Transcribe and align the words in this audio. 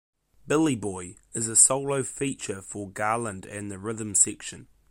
"Billy 0.47 0.75
Boy" 0.75 1.17
is 1.35 1.47
a 1.47 1.55
solo 1.55 2.01
feature 2.01 2.63
for 2.63 2.89
Garland 2.89 3.45
and 3.45 3.69
the 3.69 3.77
rhythm 3.77 4.15
section. 4.15 4.67